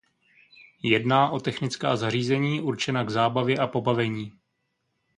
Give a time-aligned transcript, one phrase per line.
[0.83, 4.31] Jedná o technická zařízení určena k zábavě a pobavení.